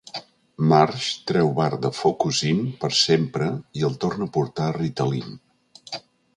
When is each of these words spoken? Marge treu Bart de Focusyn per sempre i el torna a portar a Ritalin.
Marge 0.69 1.09
treu 1.31 1.51
Bart 1.59 1.83
de 1.83 1.91
Focusyn 1.97 2.65
per 2.85 2.91
sempre 3.01 3.53
i 3.81 3.87
el 3.91 4.01
torna 4.07 4.29
a 4.31 4.35
portar 4.41 4.69
a 4.73 4.77
Ritalin. 4.83 5.41